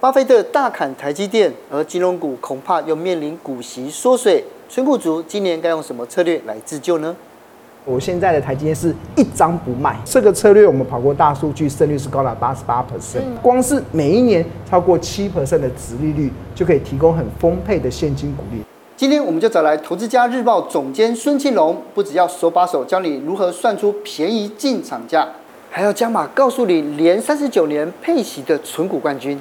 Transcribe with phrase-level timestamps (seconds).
[0.00, 7.16] 巴菲特大砍台积电，而金融股恐怕又面临股息缩水，存股族今年该用什么策略来自救呢？
[7.84, 18.62] 我现在的台积电是一张不卖，这个策略我们跑过大数据，胜率是高达八十八 percent，光是每一年超过七 percent 的殖利率，就可以提供很丰沛的现金股利。
[18.96, 25.26] 今天我们就找来投资家日报总监孙庆龙，不只要手把手教你如何算出便宜进场价，
[25.72, 29.36] 还要加码告诉你连三十九年配息的存股冠军。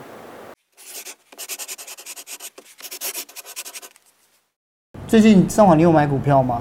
[5.08, 6.60] 最近上网你有买股票吗？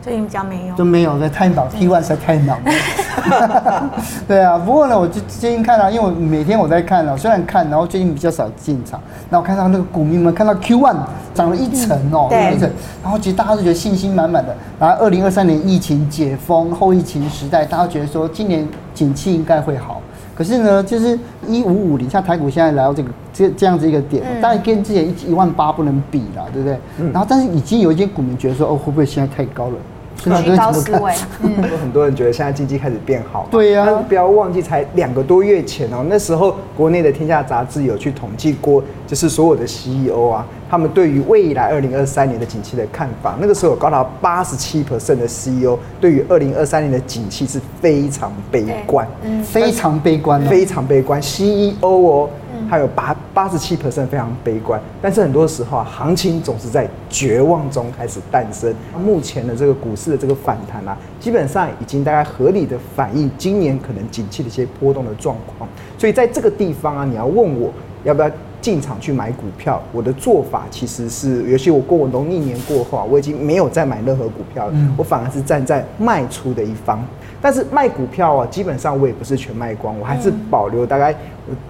[0.00, 3.90] 最近比较没有，都没有在太忙，T one 实在太忙了。
[4.28, 8.98] 对啊，不过呢，我就最近看到，因为我每天我在看啊，虽然看，然后最近比较少进场。
[9.28, 10.96] 那我看到那个股民们看到 Q one
[11.34, 12.70] 涨了一层哦，一层，
[13.02, 14.56] 然后其实大家都觉得信心满满的。
[14.78, 19.99] 然后二零二三年疫情解封后疫情时代，大家觉得说今年景气应该会好。
[20.34, 26.78] 可是呢，就是一五五零，像台股现在来到这个这这样子一个点，当然跟之前一一万八不能比了，对不对？
[27.12, 29.74] 然后，但是已经有一些股民觉得说，哦，会不会现在太高了？
[30.22, 33.46] 居高思维，嗯，有 很多人觉得现在经济开始变好。
[33.50, 43.36] 对呀，不要忘记才两个多月前哦，那时候国内的《天下杂志》有去统计过，就是所有的 CEO 啊，他们对于未来二零二三年的景气的看法。
[43.40, 52.30] 那个时候有高达八十七 percent 的 CEO 对于二零二三年的景气是非常悲观，嗯，非常悲观，非常悲观，CEO 哦。
[52.68, 58.72] 还有八八十七 percent 非常悲观，但是很多时候啊，行情总是在绝望中开始诞生。
[59.02, 65.68] 目前的这个股市的这个反弹啊，基本上已经大概合理的反映今年可能景气的一些波动的状况。
[65.98, 67.72] 所以在这个地方啊，你要问我
[68.04, 77.02] 要不要进场去买股票，我的做法其实是，尤其我过农历年过后啊，我已经没有再买任何股票了，我反而是站在卖出的一方。
[77.42, 81.14] 但是卖股票啊，基本上我也不是全卖光，我还是保留大概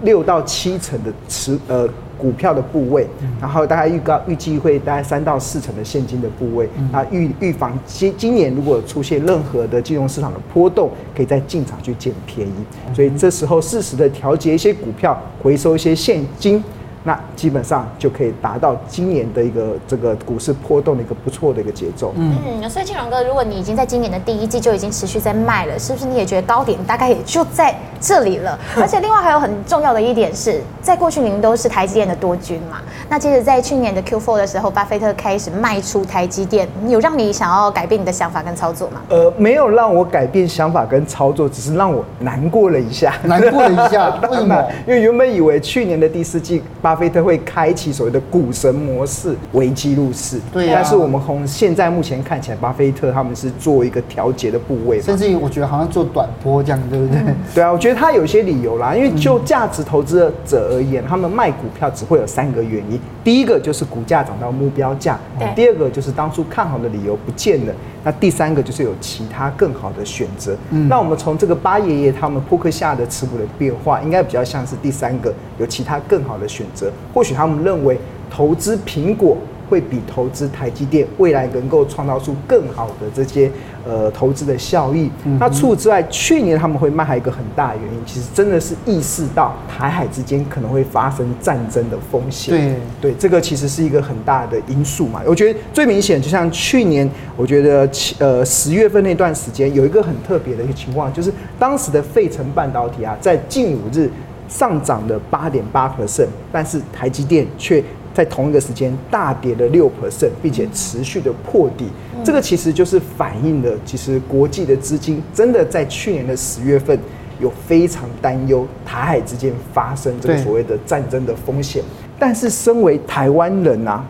[0.01, 3.07] 六到七成的持呃股票的部位，
[3.39, 16.61] 然后大概预告预计会大概三到四成的现金的部位，啊预预防今今年如果出现任何的金融市场的波动，可以再进场去捡便宜，所以这时候适时的调节一些股票，回收一些现金。
[17.03, 22.13] 那基本上就可以达到今年的一个这个股市波动的一个不错的一个节奏。
[22.15, 28.57] 嗯，所以金龙哥，如果你已经在今年的第一季就已经持续在卖了，是不是你也觉得高点大概也就在这里了？
[28.77, 32.77] 而且另外还有很重要的一点是，在过去您都是台积电的多军嘛，
[33.09, 39.01] 那其实，在去年的 Q4 的时候，巴菲特开始卖出台积电，有让你想要改变你的想法跟操作吗？
[39.09, 44.09] 呃，没有让我改变想法跟操作，只是让我难过了一下，难过了一下。
[44.29, 44.63] 为什么？
[44.87, 50.39] 因为原本以为去年的第四季巴菲特会开启所谓的股神模式，危机入市。
[50.51, 50.73] 对、啊。
[50.75, 57.19] 但是我们从现在目前看起来，巴菲特他们是做一个调节的部位，甚至于我觉得好像做短波这样，对不对？
[57.19, 58.95] 嗯、对啊，我觉得他有些理由啦。
[58.95, 65.15] 因为就价值投资者而言，他们卖股票只会有三个原因：第一个就是股价涨到目标价；
[65.55, 67.73] 第二个就是当初看好的理由不见了；
[68.03, 70.55] 那第三个就是有其他更好的选择。
[70.71, 70.87] 嗯。
[70.87, 76.91] 那我们从这个八爷爷他们扑克下的持股的变化，应该比较像是第三个，有其他更好的选择。
[77.13, 79.37] 或许他们认为投资苹果
[79.71, 83.49] 会比投资台积电未来能够创造出更好的这些
[83.85, 85.09] 呃投资的效益。
[85.23, 92.53] 嗯、那除此之外，去年他们会卖还有一个很大的原因，其实真的是意识到台海之间可能会发生战争的风险。
[92.99, 95.21] 对对，这个其实是一个很大的因素嘛。
[95.25, 97.89] 我觉得最明显，就像去年，我觉得
[98.19, 104.11] 呃十月份那段时间有一个很特别的一个情况，就是当时的费城半导体啊，在近五日。
[104.51, 107.81] 上涨了八点八 percent，但是台积电却
[108.13, 111.85] 在同一个时间大跌了六 percent，并且持续的破底。
[112.23, 116.97] 这个其实就是反映了，其实国际的资金真的在去年的十月份
[117.39, 121.83] 有非常担忧台海之间发生这个所谓的战争的风险。
[122.19, 124.05] 但是身为台湾人啊，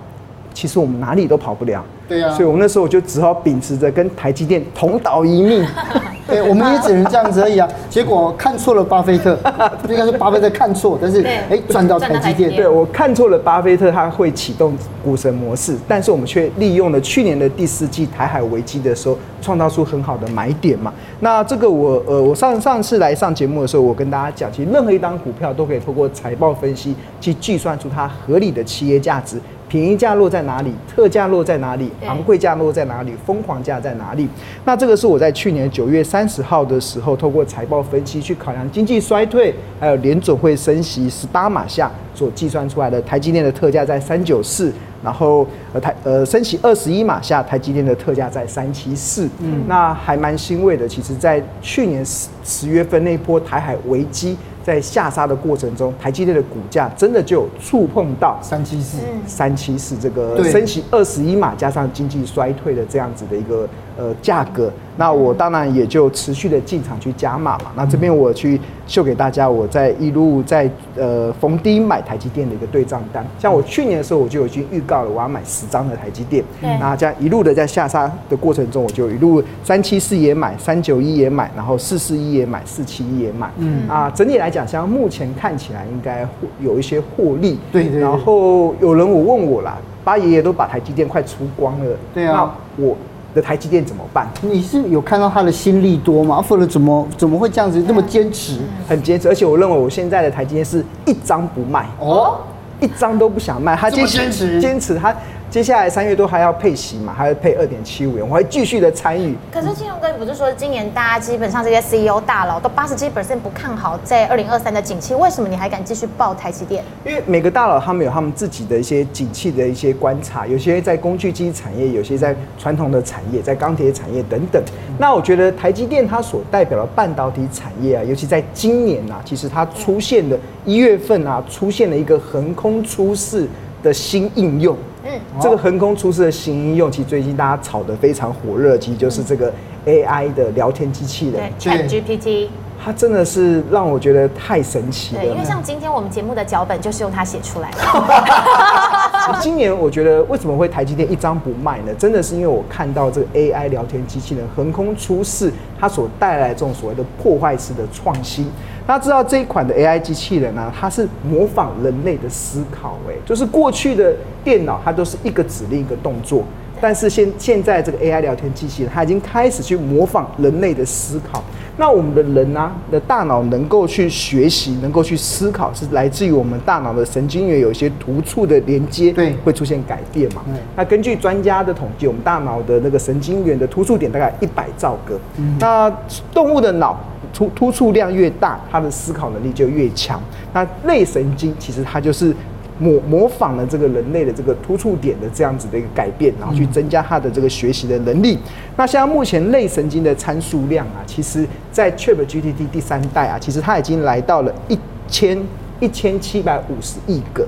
[0.53, 1.83] 其实我们哪里都跑不了。
[2.09, 5.65] 对呀，所以我们那时候就只好秉持着跟台积电同岛一命。
[6.31, 7.67] 对， 我们也只能这样子而已啊。
[7.89, 9.37] 结果看错了巴菲特，
[9.87, 12.55] 应该是巴菲特看错，但是哎赚到台积电。
[12.55, 14.73] 对，我看错了巴菲特，他会启动
[15.03, 20.93] 股神模式，但是我们却利用了去年的第四季台海危机的时候，创造出很好的买点嘛。
[21.19, 29.39] 那这个我呃，我上上次来上节目的时候，我跟大家讲，其实任何一档股票都可以透过财报分析去计算出它合理的企业价值。
[29.71, 30.73] 便宜价落在哪里？
[30.93, 31.89] 特价落在哪里？
[32.05, 33.13] 昂贵价落在哪里？
[33.25, 34.27] 疯狂价在哪里？
[34.65, 49.29] 那这个是我在去年九月三十号的时候，透过财报分析去考量经济衰退，还有联准会升息十八码下所计算出来的台积电的特价在三九四，然后呃台呃升息二十一码下台积电的特价在三七四。
[49.39, 50.85] 嗯，那还蛮欣慰的。
[50.85, 54.35] 其实，在去年十十月份那波台海危机。
[54.63, 60.51] 在下杀的过程中，台积电的股价真的就有触碰到三七四，三七四这个对。
[60.51, 63.67] 升息二十一码加上经济衰退的这样子的一个
[64.01, 67.65] 呃价格，那我当然也就持续的进场去加码嘛。
[67.75, 73.23] 那这边我去秀给大家，我在一路在呃逢低买台积电的一个对账单。
[73.37, 76.43] 像我去年的时候，我就已经预告了我要买十张的台积电，
[76.79, 83.51] 那这样一路的在下杀的过程中，我就一路三七四也买，三九一也买，然后四四一也买，四七一也买。
[83.57, 86.27] 嗯啊，整体来讲，像目前看起来应该
[86.59, 87.59] 有一些获利。
[87.71, 88.01] 对对，對。
[88.01, 91.95] 然后有人我问我啦，八爷爷都把台积电快出光了。
[92.13, 92.33] 对啊。
[92.77, 92.97] 那我
[93.33, 94.27] 的台积电怎么办？
[94.41, 96.41] 你是有看到他的心力多吗？
[96.41, 98.57] 或者怎么怎么会这样子那么坚持？
[98.87, 102.37] 很坚持，而且我认为我现在的台积电是一张不卖哦，
[102.79, 103.75] 一张都不想卖。
[103.75, 105.15] 他坚持坚持他。
[105.51, 109.35] 接下来三月多还要配息嘛，还要配二点七五元，我会继续的参与。
[109.51, 116.81] 可是金融哥，你不是说今年大家基本上这些 CEO 大佬都八十七 percent 不看好在二零二三的景气，为什么你还敢继续报台积电？
[117.05, 124.63] 因为每个大佬他们有他们自己的一些景气的一些观察，有些在工具机产业，有些在传统的产业，在钢铁产业等等。
[124.97, 133.45] 那我觉得台积电它所代表的半导体产业啊，尤其在今年啊，其实它出现的一月份啊，出现了一个横空出世
[133.81, 134.77] 的新应用。
[135.03, 139.51] 嗯，这个横空出世的新应用，其实最近大家炒得非常火热，其实就是这个
[139.85, 142.47] AI 的聊天机器人，ChatGPT。
[142.83, 145.21] 它真的是让我觉得太神奇了。
[145.21, 147.77] 对，因为像今天我们节目的脚本就是用它写出来的。
[149.41, 151.93] 今年我觉得为什么会台积电一张不卖呢？
[151.97, 158.47] 真的是因为我看到这个 AI 聊天机器人横空出世，它所带来这种所谓的破坏式的创新。
[158.85, 164.13] 大家知道这一款的 AI 机器人呢、它是模仿人类的思考，哎，就是过去的
[164.43, 166.43] 电脑它都是一个指令一个动作，
[166.81, 171.43] 但是现现在这个 AI 聊天机器人，它已经开始去模仿人类的思考。
[171.77, 180.41] 那我们的人呢、啊、的大脑能够去学习，能够去思考，是来自于我们大脑的神经元有一些突触的连接，对，会出现改变嘛？
[180.75, 185.19] 那根据专家的统计，我们大脑的那个神经元的突触点大概一百兆个。
[185.37, 185.91] 嗯、那
[186.33, 186.99] 动物的脑
[187.33, 190.21] 突突触量越大，它的思考能力就越强。
[190.53, 192.35] 那类神经其实它就是。
[192.81, 198.39] 模模仿了这个人类的这个突触点的这样子的一个改变，然后去增加它的这个学习的能力。
[198.75, 204.75] 那像目前类神经的参数量啊，其实在 ChatGPT 第三代啊，其实它已经来到了一
[205.07, 205.39] 千
[205.79, 207.47] 一千七百五十亿个。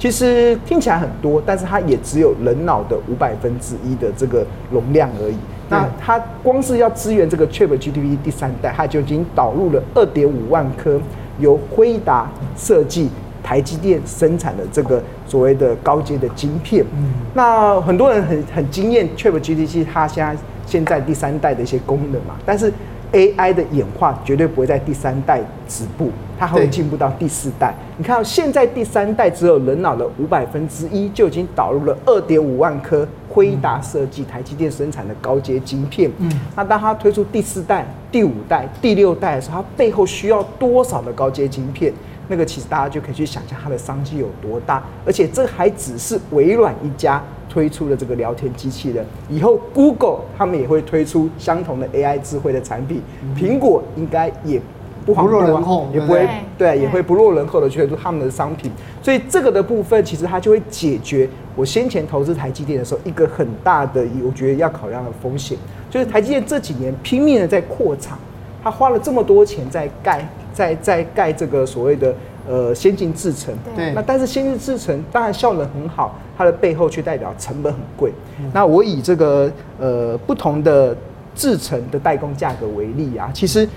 [0.00, 5.36] 其实听起来很多，但是它也只有人脑的五百分之一的这个容量而已。
[5.68, 11.00] 那它光是要支援这个 ChatGPT 第三代，它就已经导入了二点五万颗
[11.38, 13.08] 由辉达设计。
[13.52, 20.34] 台积电生产的这个所谓的高阶的晶片，嗯，那很多人很很惊艳，ChatGPT 它现在
[20.64, 22.72] 现在第三代的一些功能嘛，但是
[23.12, 25.38] AI 的演化绝对不会在第三代
[25.68, 27.74] 止步，它还会进步到第四代。
[27.98, 36.10] 你看到现在第三代只有人脑的五百分之一，就已经导入了二点五万颗辉达设计、台积电生产的高阶晶片。
[36.20, 41.92] 嗯，那当它推出第四代、第五代、第六代的时候，它背后需要多少的高阶晶片？
[42.32, 53.02] 那个其实大家就可以去想象它的商机有多大，而且这还只是微软一家推出的这个聊天机器人，以后 Google 他们也会推出相同的 AI 智慧的产品，
[53.36, 54.58] 苹果应该也
[55.04, 56.26] 不落人后，也不会
[56.56, 58.72] 对，也会不落人后的推出他们的商品。
[59.02, 65.58] 所以这个的部分其实它就会解决我先前投资台积电的时候一个很大的我觉得要考量的风险，
[65.90, 68.18] 就是台积电这几年拼命的在扩厂，
[68.64, 70.26] 他花了这么多钱在盖。
[70.54, 72.14] 在在盖这个所谓的
[72.48, 78.12] 呃先进制程，对，那但是先进制程当然效能很好，它的背后却代表成本很贵。
[78.40, 80.96] 嗯、那我以这个呃不同的
[81.34, 83.68] 制程的代工价格为例啊，其实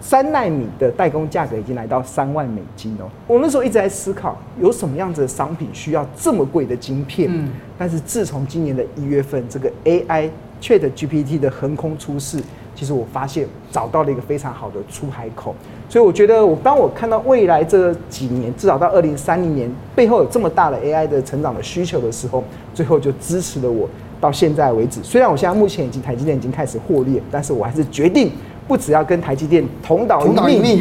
[0.00, 3.08] 三纳米的代工价格已经来到三万美金哦。
[3.26, 7.28] 我那时候一直在思考，有什么样子的商品需要这么贵的晶片？
[7.32, 10.28] 嗯，但是自从今年的一月份，这个 AI
[10.60, 12.42] ChatGPT 的横空出世。
[12.74, 15.54] 其实我发现找到了一个非常好的出海口，
[15.88, 22.42] 所以我觉得我当我看到未来这几年，至少到二零三零年背后有这么大的 AI 的成长的需求的时候，
[22.74, 23.88] 最后就支持了我
[24.20, 25.00] 到现在为止。
[25.02, 28.32] 虽然我现在目前已经台积电已经开始获利，但是我还是决定
[28.66, 30.80] 不只要跟台积电同岛一命，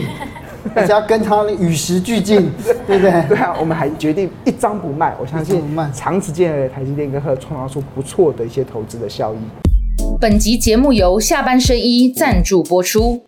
[0.74, 2.50] 而且 要跟它与时俱进，
[2.88, 3.28] 对不对？
[3.28, 5.14] 对啊，我们还决定一张不卖。
[5.20, 5.62] 我相信
[5.94, 9.71] 长时间的台积电跟会创造出不错的一些投资的效益。
[10.22, 13.20] 本集节目由下半身衣赞助播出。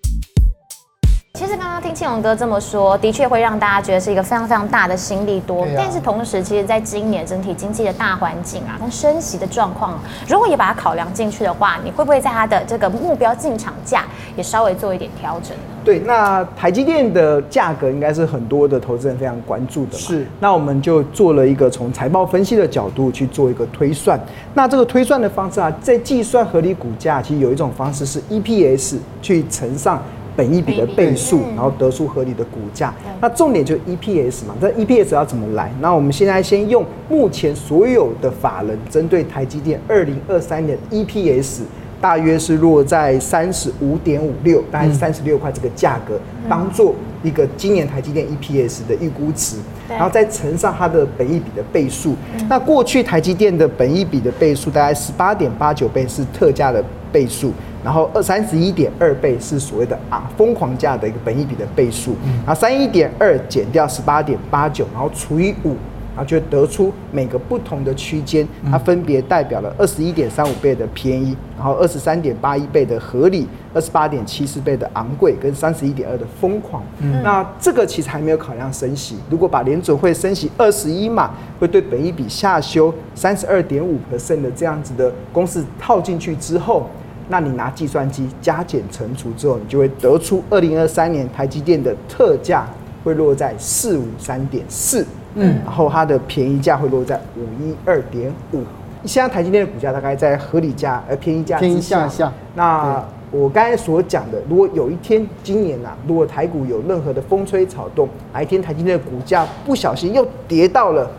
[1.34, 5.66] 其实刚刚听庆荣哥这么说，的确会让大家觉得是一个非常非常大的心力多。
[5.76, 14.06] 但是同时，其实在今年整体经济的大环境啊，跟升息的状况，如果也把它考量进去的话，你会不会在它的这个目标进场价
[14.38, 15.73] 也稍微做一点调整呢？
[15.84, 19.98] 对，那台积电的价格应该是很多的投资人非常关注的。
[19.98, 24.20] 是，那我们就做了一个从财报分析的角度去做一个推算。
[24.54, 30.02] 那这个推算的方式啊，在计算合理股价，其实有一种方式是 EPS 去乘上
[30.36, 32.94] 本一比的倍数，然后得出合理的股价。
[33.20, 35.72] 那重点就是 EPS 嘛，这 EPS 要怎么来？
[35.82, 41.64] 那我们现在先用目前所有的法人针对台积电二零二三年 EPS。
[42.04, 46.20] 大约是落在三十五点五六，大概是三十六块这个价格，
[46.50, 46.94] 当做
[47.24, 49.56] 一个今年台积电 EPS 的预估值，
[49.88, 52.14] 然后再乘上它的本益比的倍数。
[52.50, 57.54] 那过去台积电的本益比的倍数大概十八点八九倍是特价的倍数，
[57.86, 65.78] 然后二三十一点二倍是所谓的啊疯狂价的一个本益比的倍数，然后三一点二减掉十八点八九，然后除以五。
[66.16, 76.84] 啊，就得出每个不同的区间，它分别代表了二十一点三五倍的便宜，然后二十三点八一倍的合理，二十八点七四倍的昂贵，跟三十一点二的疯狂。
[77.00, 79.18] 嗯，那这个其实还没有考量升息。
[79.30, 86.88] 如果把联准会升息二十一码，会对本一比下修三十二点五 percent 的这样子的公式套进去之后，
[87.30, 92.68] 那你拿计算机加减乘除之后，你就会得出二零二三年台积电的特价
[93.04, 95.04] 会落在四五三点四。
[95.36, 98.62] 嗯，然后它的便宜价会落在五一二点五。
[99.06, 102.08] 现在台积电的股价大概在合理价呃便宜价之下。
[102.08, 111.12] 下那我刚才所讲的，如果有一天今年呐、啊，如果台股有任何的风吹草动，哪一天台积电的股价不小心又跌到了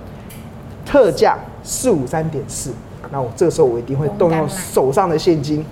[0.86, 2.72] 特价四五三点四，
[3.12, 5.62] 那我这个时候我一定会动用手上的现金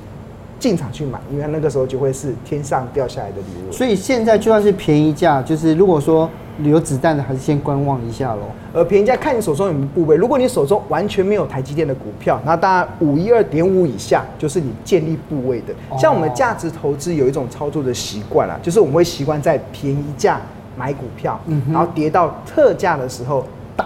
[0.59, 3.73] 进场去买，因为那个时候就会是天上掉下来的礼物。
[3.73, 6.29] 所以现在就算是便宜价，就是如果说。
[6.63, 8.43] 有子弹的还是先观望一下喽。
[8.73, 10.17] 呃，便宜价看你手中有没有部位。
[10.17, 15.75] 如果你手中完全没有台积电的股票，那当然五一二点五以下就是你建立部位的。
[15.99, 20.41] 像我们价值投资有一种操作的习惯啦，就是我们会习惯在便宜价
[20.77, 21.41] 买股票，
[21.71, 23.45] 然后跌到特价的时候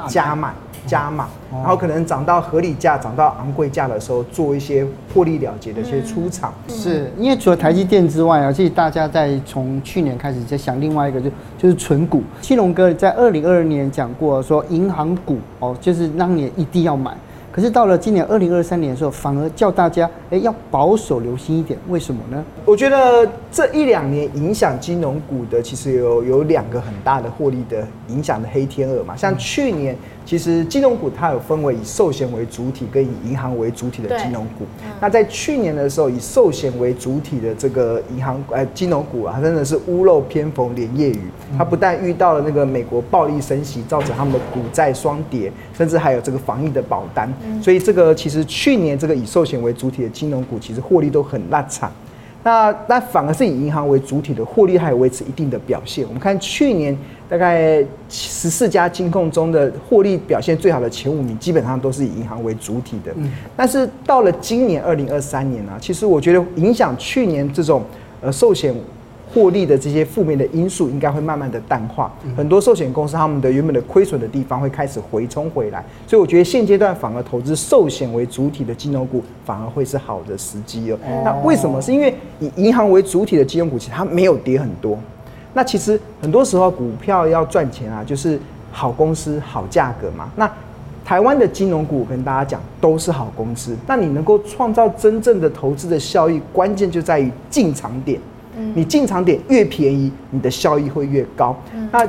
[0.08, 0.52] 加码。
[0.86, 6.54] 加码，然后可能涨到合理价、涨到昂贵价的时候，做一些获利了结的一些出场。
[6.68, 12.22] 是因为除了台积电之外啊，其实大家在从去年开始在想另外一个就就是存股。
[12.40, 17.12] 庆龙哥在二零二二年讲过说，银行股哦，就是当年一定要买。
[17.52, 22.44] 可是到了今年二零二三年的时候，反而叫大家哎要保守留心一点，为什么呢？
[22.66, 23.26] 我觉得
[23.56, 29.96] 这一两年影响金融股的，其实有有两个很大的获利的影响的黑天鹅嘛，像去年。
[30.26, 34.66] 其实金融股它有分为以寿险为主体跟以银行为主体的金融股。
[35.00, 41.20] 那在去年的时候，以寿险为主体的这个银行呃金融股啊，它真的是屋漏偏逢连夜雨。
[41.56, 47.32] 它不但遇到了那个美国暴力升息，造成他们的股债双跌，甚至还有这个防疫的保单。
[47.62, 51.90] 所以这个其实去年这个以寿险为主体的金融股，其实获利都很烂惨。
[52.46, 56.06] 那那反而是以银行为主体的获利还有维持一定的表现。
[56.06, 56.96] 我们看去年
[57.28, 63.12] 大概十四家金控中的获利表现最好的前五名，基本上都是以银行为主体的。
[63.56, 67.82] 但是到了今年二零二三年呢，其实我觉得影响去年这种
[68.20, 68.72] 呃寿险。
[69.36, 80.98] 获利的这些负面的因素应该会慢慢的淡化，很多寿险公司他们的原本的亏损的地方会开始回冲回来，所以我觉得现阶段反而投资寿险为主体的金融股反而会是好的时机哦。
[81.22, 81.82] 那为什么？
[81.82, 84.98] 是因为以银行为主体的金融股其实它没有跌很多。
[85.52, 88.40] 那其实很多时候股票要赚钱啊，就是
[88.72, 90.30] 好公司好价格嘛。
[90.34, 90.50] 那
[91.04, 98.18] 台湾的金融股我跟大家讲都是好公司，那你能够创造真正的投资的效益，关键就在于进场点。
[98.74, 101.56] 你进场点越便宜，你的效益会越高。
[101.92, 102.06] 那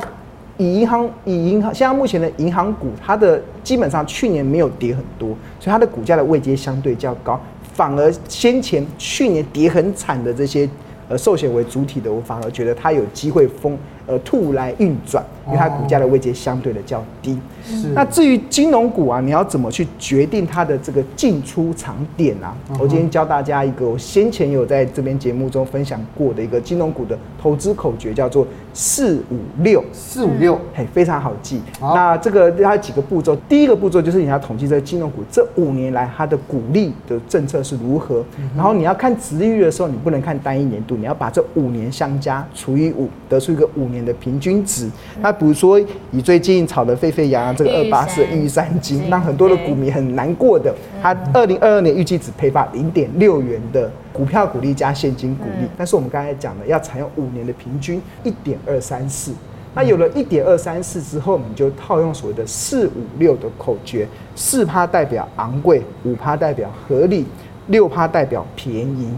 [0.58, 7.40] 以银行以银行现在目前的银行股，它的基本上去年没有跌很多，所以它的股价的位阶相对较高。
[7.74, 10.68] 反而先前去年跌很惨的这些
[11.10, 13.78] 呃寿险为主体的，我反而觉得它有机会疯
[14.08, 17.38] 呃兔来运转，因为它股价的位阶相对的较低。
[17.64, 17.90] 是。
[17.90, 22.56] 那至于金融股啊，你要怎么去决定它的这个进出场点啊？
[22.80, 31.62] 我今天教大家一个，我先前有在这边节目中分享过的一个金融股的投资口诀，叫做四五六四五六，嘿，非常好记。
[31.80, 38.24] 那这个它有几个步骤，第一个步骤就是你要统计这个金融股这五年来它的股利的政策是如何，
[38.56, 44.90] 然后你要看殖利率的时候，你不能看单一年度，你要把这五年相加除以五，得出一个五年的平均值。
[45.22, 45.80] 那比如说
[46.12, 47.58] 以最近炒得沸沸扬扬。
[47.58, 50.72] 这个二八四玉山金，让很多的股民很难过的。
[51.02, 59.32] 它二零二二年预计只配发零点六元的股票股利加现金股利，但是我们刚才讲的要采用五年的平均一点二三四。
[59.74, 67.26] 那有了一点二三四之后，你就套用所谓的四五六的口诀：四趴代表昂贵，五趴代表合理，
[67.68, 69.10] 六趴代表便宜。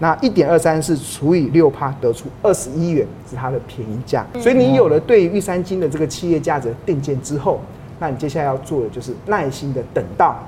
[0.00, 4.24] 那一点二三四除以六趴，得出二十一元是它的便宜价。
[4.38, 7.60] 所以你有了对于玉山金的这个企业价值的定见之后，
[7.98, 10.38] 那你接下来要做的就是耐心的等到，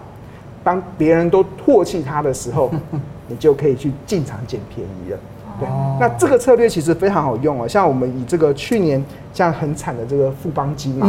[0.63, 2.71] 当别人都唾弃它的时候，
[3.27, 5.19] 你就可以去进场捡便宜了。
[5.59, 7.67] 对，那这个策略其实非常好用哦。
[7.67, 9.05] 像我们以这个去年
[9.35, 11.07] 像很惨的这个富邦金嘛。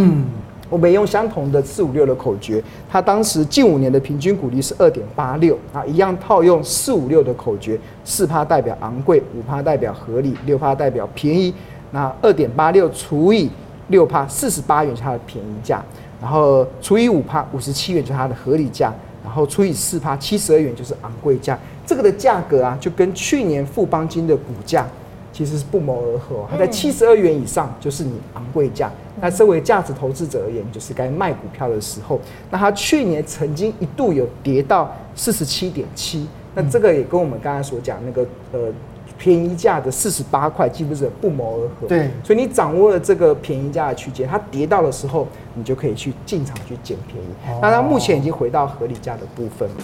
[0.72, 11.54] 我们用相同的四五六的口诀，它当时近五年的平均股利是二点八六啊，一样套用四五六的口诀，四趴代表昂贵，五趴代表合理，六趴代表便宜。
[11.92, 13.50] 那二点八六除以
[13.90, 15.84] 六趴，四十八元是它的便宜价，
[16.22, 21.60] 然后除以五趴，五十七元就是它的合理价，然后除以四趴，七十二元就是昂贵价。
[21.86, 24.88] 这个的价格啊，就跟去年富邦金的股价。
[25.34, 28.92] 其实是不谋而合，它在七十二元以上就是你昂贵价。
[29.22, 32.20] 那身为价值投资者而言，就是该卖股票的时候。
[32.50, 38.74] 那它去年曾经一度有跌到四十七点七，那这个也跟我们刚才所讲那个呃
[39.18, 41.88] 便宜价的四十八块，几乎是不谋而合。
[41.88, 47.28] 对，所以你掌握了这个便宜价的区间，它跌到的时候，你就可以去进场去捡便宜。
[47.62, 49.76] 那它目前已经回到合理价的部分了。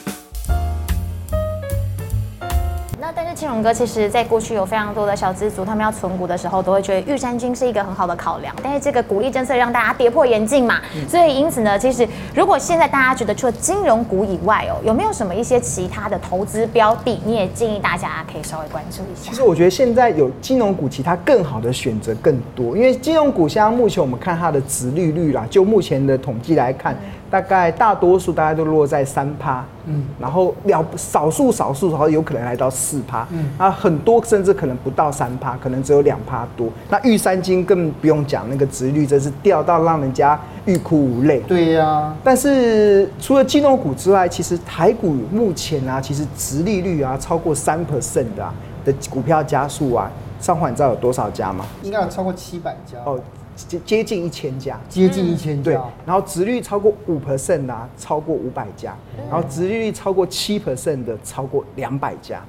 [3.47, 8.53] 庆隆哥其实，在过去有非常多的小资族，他们要存股的时候，都会觉得玉山金是一个很好的考量。
[8.61, 19.29] 但是这个鼓励政策让大家跌破眼镜嘛，所以因此呢，其实如果现在大家觉得除了金融股以外哦，有没有什么一些其他的投资标的，你也建议大家可以稍微关注一下？
[19.29, 26.93] 其实我觉得现在有金融股，其他更好的选择更多，因为金融股像目前我们看它的值利率啦，就目前的统计来看。
[27.29, 36.69] 大概大多数大家都落在三趴，嗯，然后了少数少数然后有可能来到四趴，嗯，啊，很多甚至可能不到三趴，可能只有两趴多。
[36.89, 41.39] 那玉三金更不用讲，那个殖率真是掉到让人家欲哭无泪。
[41.41, 48.53] 对呀、啊，但是除了金融股之外，其实台股目前啊，其实殖利率啊超过三 percent 的啊
[48.85, 51.65] 的股票加速啊，上环你知道有多少家吗？
[51.83, 53.19] 应该有超过七百家哦。
[53.65, 55.73] 接接近一千家，接近一千家，对。
[56.05, 58.95] 然后值率超过五 percent 的，超过五百家。
[59.29, 62.43] 然后殖利率超过七 percent 的，超过两百家。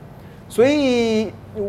[0.48, 1.22] 所以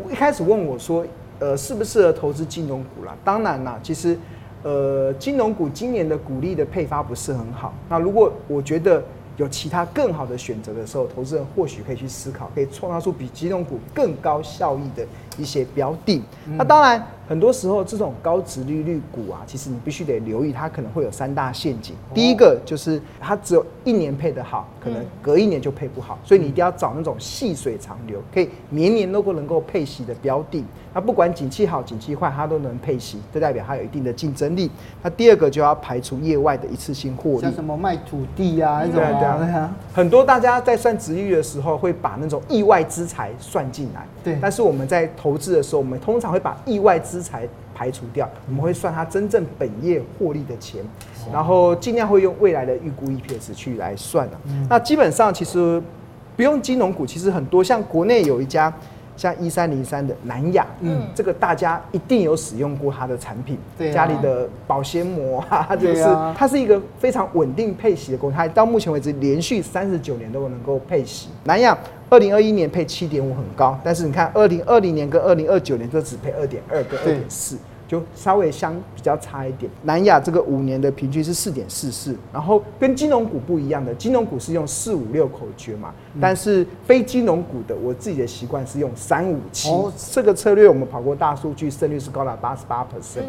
[0.09, 1.05] 一开始问我说，
[1.39, 3.15] 呃，适不适合投资金融股啦？
[3.23, 4.17] 当然啦，其实，
[4.63, 7.73] 呃，金融股今年的股利的配发不是很好。
[7.87, 9.03] 那如果我觉得
[9.37, 15.05] 有其他更好的选择的时候，投资人或许可以去思考，可以创造出比金融股更高效益的
[15.39, 16.21] 一些标的。
[16.57, 17.03] 那当然。
[17.29, 21.95] 很多时候，这种高值利率股啊，其实你必须得留意，它可能会有三大陷阱。
[22.11, 30.65] 第一个就是它只有一年配得好，可能隔一年就配不好，所以你一定要找那种细水长流，可以年年都能够配息的标的。
[30.91, 34.71] 那不管景气好景气坏，它都能配息，这代表它有一定的竞争力。
[35.03, 39.03] 那第二个就要排除业外的一次性获利，像什么卖土地啊，那种对
[39.53, 39.71] 啊。
[39.93, 44.03] 很多大家在算殖利率的时候，会把那种意外之财算进来。
[44.23, 50.83] 对，但是我们在投资的时候，我们通常会把意外之财排除掉，我们会算它真正本业获利的钱，
[51.31, 54.31] 然后尽量会用未来的预估 EPS 去来算啊。
[54.69, 55.81] 那基本上其实
[56.35, 58.73] 不用金融股，其实很多像国内有一家
[59.15, 66.03] 像一三零三的南亚，嗯，这个大家一定有使用过它的产品，对，家里的保鲜膜啊，就是
[66.35, 71.29] 它是一个非常稳定配息的公司，它到目前为止连续三十九年都能够配息。
[71.43, 71.77] 南亚。
[72.09, 77.57] 二零二一年配七点五很高，但是你看二零二零年跟二零二九年都只配二点二跟二点四。
[77.89, 79.69] 就稍微相比较差一点。
[79.81, 89.69] 南亚这个五年的平均是四点四四，然后跟金融股不一样的，金融股是用四五六口诀嘛，但是非金融股的，我自己的习惯是用三五七。
[90.13, 93.23] 这个策略我们跑过大数据，胜率是高达八十八 percent。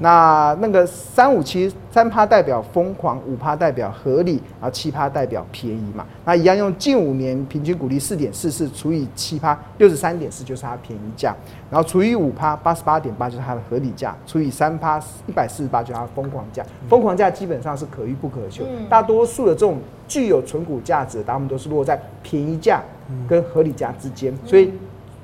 [0.00, 6.06] 那那个三五七，三趴代表疯狂，五趴代表合理，然后七趴代表便宜嘛。
[6.24, 11.34] 那一样用近五年平均股利四点四四除以七趴，六十三点四就是它便宜价，
[11.68, 14.03] 然后除以五趴，八十八点八就是它的合理价。
[14.26, 16.64] 除以三趴一百四十八，就是它疯狂价。
[16.88, 18.64] 疯狂价基本上是可遇不可求。
[18.88, 22.82] 大多数的这种具有存股价值的，他们都是落在便宜价
[23.28, 24.36] 跟合理价之间。
[24.44, 24.72] 所以，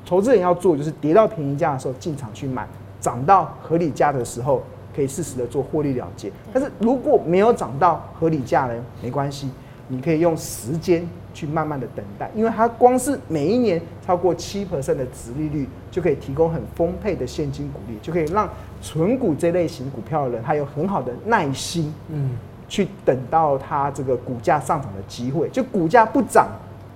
[0.06, 2.66] 投资人要做就是跌到便宜价的时候进场去买，
[3.00, 4.62] 涨到合理价的时候
[4.94, 6.30] 可以适时的做获利了结。
[6.52, 9.50] 但是如果没有涨到合理价呢，没关系，
[9.90, 11.07] 你可以用时间。
[11.33, 18.50] 去慢慢的等待，因为它光是每一年超过七 percent 的值利率，就可以提供很丰沛的现金股利，就可以让
[18.83, 22.31] 存股这类型股票的人，他有很好的耐心，嗯，
[22.68, 25.48] 去等到它这个股价上涨的机会。
[25.50, 26.48] 就股价不涨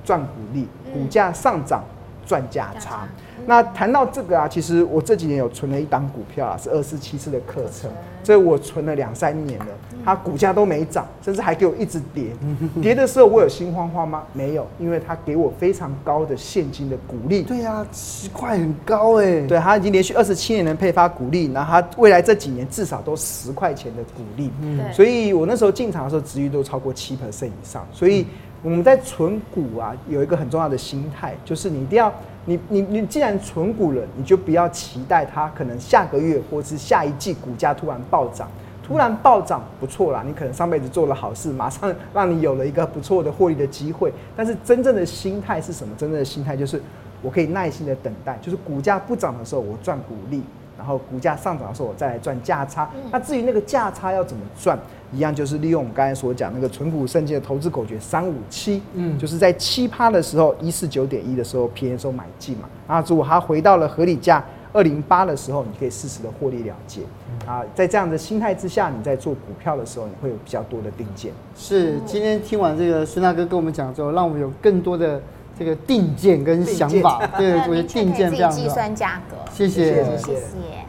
[0.05, 1.85] 赚股利，股价上涨
[2.27, 3.09] 赚价差。
[3.47, 7.91] 那谈到这个啊，其实我这几年有存了一档股票啊，是二四七四的课程，
[8.23, 9.67] 这我存了两三年了，
[10.03, 12.29] 它股价都没涨，甚至还给我一直跌。
[12.81, 14.23] 跌的时候我有心慌慌吗？
[14.33, 17.43] 没有，因为它给我非常高的现金的股利。
[17.43, 19.47] 对呀，十块很高哎。
[19.47, 24.51] 对，它已经连续二十七年的配发股利，然后它未来这几年至少都十块钱的股利。
[24.63, 27.87] 嗯，所以我那时候进场的时候，殖利率都超过七 percent 以上。
[27.93, 28.27] 所以
[28.65, 32.13] 我们在存股啊，有一个很重要的心态，就是你一定要。
[32.47, 38.47] 你你你既然存股了，你就不要期待它可能下个月或是下一季股价突然暴涨，
[38.83, 44.13] 突然暴涨不错啦，你可能上辈子做了好事，马上让你有了一个不错的获利的机会。
[44.37, 45.95] 但是真正的心态是什么？
[45.97, 46.79] 真正的心态就是
[47.23, 50.43] 我可以耐心的等待，就是股价不涨的时候我赚股利，
[50.77, 52.91] 然后股价上涨的时候我再来赚价差。
[53.11, 54.79] 那至于那个价差要怎么赚？
[55.13, 62.69] 一样就是利用我们刚才所讲那个存股圣经的投资口诀三五七，嗯，就是在七趴的时候，一四九点一的时候便宜的时候买进嘛。
[62.89, 67.03] 啊，如果它回到了合理价二零八的时候，你可以适时的获利了结。
[67.47, 71.33] 啊，在这样的心态之下，你在做股票的时候，你会有比较多的定见。
[71.55, 75.23] 是，今天听完这个孙大哥跟我们讲之后，让我们有更多的
[75.59, 77.27] 这个定见跟想法。
[77.37, 78.61] 对，我觉得定见这样子。
[78.61, 79.37] 计算价格。
[79.53, 80.84] 谢谢，谢谢。